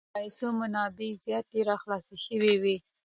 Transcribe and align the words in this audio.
د 0.03 0.03
پیسو 0.17 0.47
منابع 0.59 1.09
زیات 1.23 1.49
را 1.67 1.75
خلاص 1.81 2.07
شوي 2.25 2.53
وې. 2.63 2.77